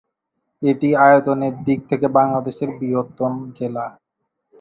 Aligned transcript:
এটি 0.61 0.89
আয়তনের 0.99 1.53
দিক 1.65 1.79
থেকে 1.89 2.07
বাংলাদেশের 2.17 2.69
বৃহত্তম 2.77 3.33
জেলা। 3.57 3.85